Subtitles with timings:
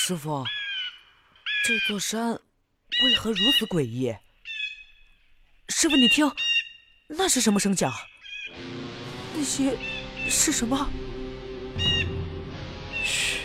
[0.00, 0.46] 师傅，
[1.64, 4.16] 这座山为何如此诡异？
[5.68, 6.30] 师傅，你听，
[7.08, 7.92] 那是什么声响？
[9.34, 9.76] 那些
[10.30, 10.88] 是什么？
[13.04, 13.40] 嘘，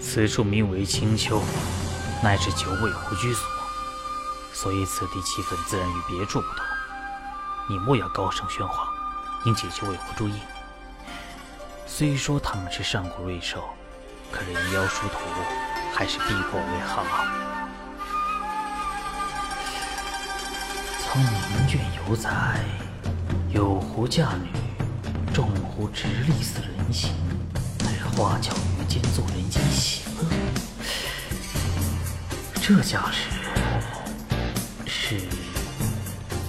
[0.00, 1.42] 此处名为青丘，
[2.22, 3.48] 乃是九尾狐居所，
[4.52, 6.64] 所以此地气氛自然与别处不同。
[7.68, 8.88] 你莫要高声喧哗，
[9.46, 10.34] 引起九尾狐注意。
[11.86, 13.68] 虽说他们是上古瑞兽，
[14.30, 15.18] 可人妖殊途，
[15.94, 17.04] 还是避过为好。
[21.02, 22.30] 苍冥卷有载，
[23.50, 24.48] 有狐嫁女，
[25.34, 27.12] 众狐直立似人形，
[27.80, 30.28] 乃花巧于间，作人间喜乐。
[32.62, 33.28] 这架势
[34.86, 35.20] 是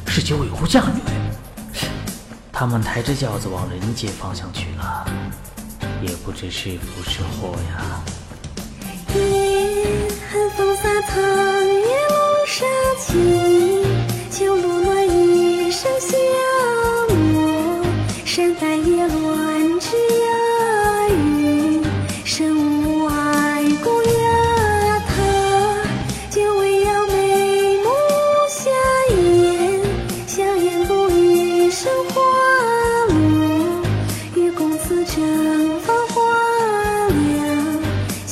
[0.05, 1.01] 是九尾狐嫁女，
[2.53, 5.03] 他们抬着轿子往人界方向去了，
[6.03, 8.01] 也不知是福是祸呀。
[9.15, 11.15] 夜寒风飒淌，
[11.67, 12.10] 月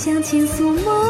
[0.01, 1.08] 向前诉梦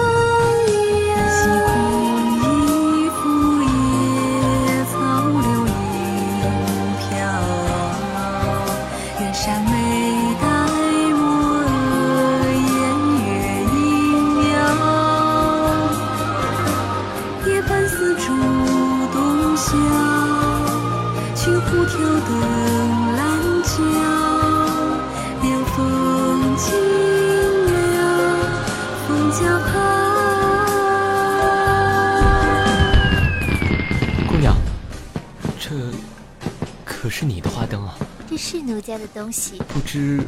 [37.09, 37.97] 可是你的花灯啊？
[38.30, 39.59] 这是奴家的东西。
[39.70, 40.21] 不知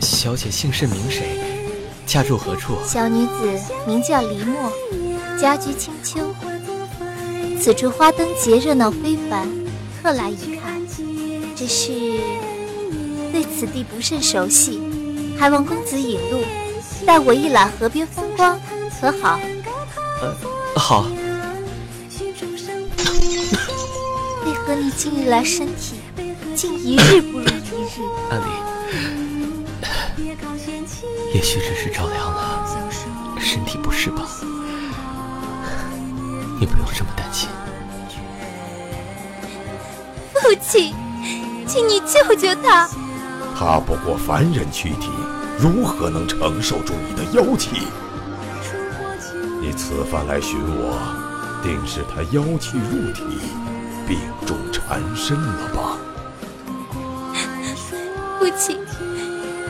[0.00, 1.40] 小姐姓甚名谁，
[2.06, 2.76] 家住何处？
[2.86, 4.72] 小女子名叫黎墨，
[5.36, 6.32] 家居青丘。
[7.60, 9.48] 此处花灯节热闹非凡，
[10.00, 10.80] 特来一看。
[11.56, 11.88] 只是
[13.32, 14.80] 对此地不甚熟悉，
[15.36, 16.44] 还望公子引路，
[17.04, 18.56] 带我一览河边风光，
[19.00, 19.40] 可好？
[20.22, 20.32] 呃，
[20.76, 21.08] 好。
[24.46, 25.96] 为何你近日来身体
[26.54, 28.02] 竟一日不如一日？
[28.30, 28.36] 阿
[30.16, 30.24] 离，
[31.34, 32.90] 也许只是着凉了，
[33.38, 34.22] 身体不适吧。
[36.58, 37.48] 你不用这么担心。
[40.34, 40.94] 父亲，
[41.66, 42.88] 请你救救他！
[43.56, 45.10] 他不过凡人躯体，
[45.58, 47.86] 如何能承受住你的妖气？
[49.60, 50.98] 你此番来寻我，
[51.62, 53.22] 定是他妖气入体，
[54.06, 55.98] 病重缠身了吧？
[58.50, 58.76] 父亲，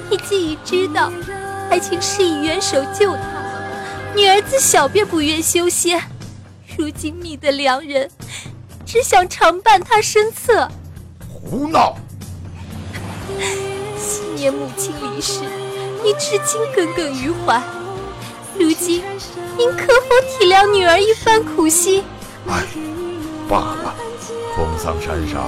[0.08, 1.12] 你既已知道，
[1.68, 3.20] 还请施以援手救他。
[4.16, 6.02] 女儿自小便不愿修仙，
[6.78, 8.10] 如今觅得良人，
[8.86, 10.66] 只想常伴他身侧。
[11.28, 11.94] 胡闹！
[14.00, 15.40] 昔年母亲离世，
[16.02, 17.62] 你至今耿耿于怀。
[18.58, 19.04] 如今，
[19.58, 22.02] 您可否体谅女儿一番苦心？
[22.48, 22.64] 哎，
[23.46, 23.94] 罢了。
[24.56, 25.44] 风桑山上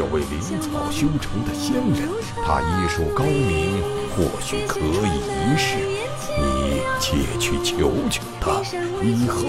[0.00, 2.08] 有位灵草修成的仙人，
[2.42, 3.82] 他医术高明，
[4.16, 5.76] 或许可以一试。
[6.38, 8.62] 你且去求求他，
[9.02, 9.44] 以后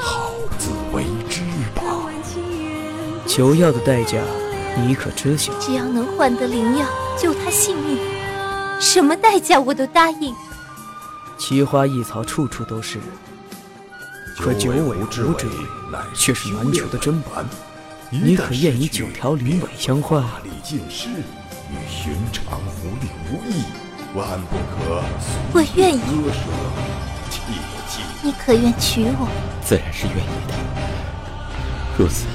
[0.00, 1.42] 好自为之
[1.76, 1.80] 吧。
[3.24, 4.18] 求药的代价，
[4.84, 5.52] 你可知晓？
[5.60, 6.84] 只要能换得灵药，
[7.16, 7.98] 救他性命，
[8.80, 10.34] 什么代价我都答应。
[11.38, 12.98] 奇花异草处处都是，
[14.40, 15.34] 可九尾狐之尾
[16.14, 17.30] 却是难求的珍宝。
[18.12, 20.20] 你可愿以九条灵尾相换？
[20.20, 23.62] 大理尽失，与寻常狐狸无异，
[24.18, 25.00] 万不可。
[25.54, 26.00] 我愿意。
[26.00, 26.40] 割舍，
[27.30, 27.40] 切
[27.88, 28.02] 记。
[28.20, 29.28] 你可愿娶我？
[29.64, 30.54] 自然是愿意的。
[31.96, 32.26] 如此，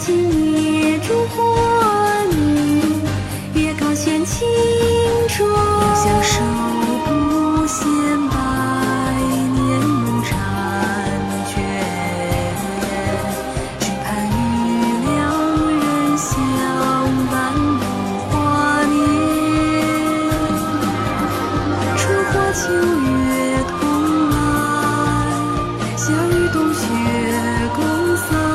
[0.00, 0.06] 今
[0.52, 1.42] 夜烛火
[2.30, 3.02] 明，
[3.54, 4.46] 月高悬，清
[5.28, 5.38] 风
[5.96, 6.40] 相守，
[7.04, 7.82] 不羡
[8.30, 8.34] 百
[9.54, 10.30] 年梦婵
[11.52, 11.52] 娟，
[13.80, 14.38] 只盼与
[15.04, 15.08] 良
[15.68, 15.82] 人
[16.16, 16.26] 相
[17.30, 17.36] 伴
[17.80, 17.82] 度
[18.30, 18.32] 华
[18.84, 18.96] 年。
[21.96, 23.14] 春花秋月
[23.68, 23.78] 同
[24.30, 24.34] 来，
[25.96, 26.80] 夏雨冬雪
[27.74, 27.76] 共
[28.16, 28.47] 三。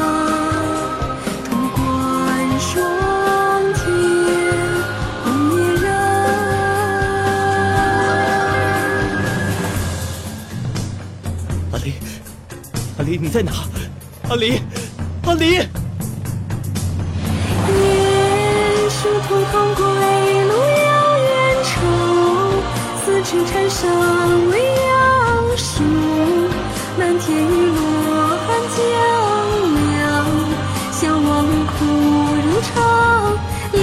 [13.03, 13.51] 阿离，你在哪？
[14.29, 14.61] 阿离，
[15.25, 15.55] 阿离！
[15.55, 15.67] 雁
[18.89, 21.27] 书同航归路遥远
[21.65, 21.73] 愁，
[23.03, 23.91] 四尺蝉上
[24.49, 24.87] 未央
[25.57, 25.83] 树，
[26.97, 27.81] 满天雨落
[28.47, 28.79] 寒江
[29.91, 29.91] 凉。
[30.93, 31.83] 相望苦
[32.41, 33.35] 如常，
[33.73, 33.79] 离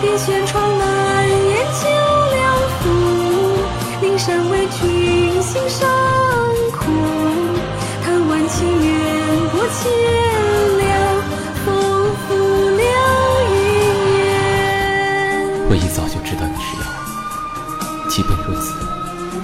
[0.00, 1.86] 别轩窗难掩秋
[2.30, 2.40] 凉
[2.80, 2.86] 风。
[4.00, 5.86] 灵山为君心上
[15.70, 16.82] 我一早就知道你是妖，
[18.08, 18.72] 即便如此，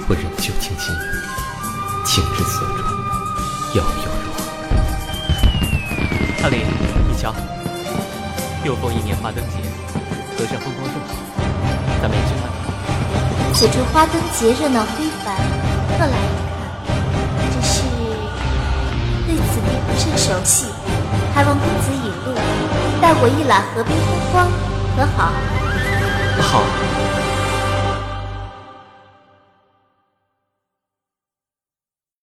[0.09, 2.79] 我仍旧倾心于你，情之所钟，
[3.75, 4.37] 妖又如何？
[6.43, 6.65] 阿离，
[7.07, 7.33] 你瞧，
[8.63, 9.57] 又逢一年花灯节，
[10.37, 11.09] 河上风光正好，
[12.01, 12.55] 咱们也去看看。
[13.53, 15.37] 此处花灯节热闹非凡，
[15.97, 16.17] 特来
[19.97, 20.65] 甚熟悉，
[21.33, 22.33] 还望公子引路，
[23.01, 24.47] 带我一览河边风光，
[24.95, 25.31] 可好？
[26.41, 26.61] 好，